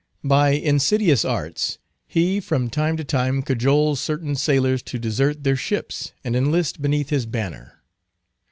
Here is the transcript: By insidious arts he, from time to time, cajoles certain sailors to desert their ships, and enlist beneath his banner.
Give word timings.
By 0.23 0.53
insidious 0.53 1.23
arts 1.23 1.77
he, 2.07 2.39
from 2.39 2.71
time 2.71 2.97
to 2.97 3.03
time, 3.03 3.43
cajoles 3.43 3.99
certain 3.99 4.33
sailors 4.33 4.81
to 4.81 4.97
desert 4.97 5.43
their 5.43 5.55
ships, 5.55 6.11
and 6.23 6.35
enlist 6.35 6.81
beneath 6.81 7.09
his 7.11 7.27
banner. 7.27 7.83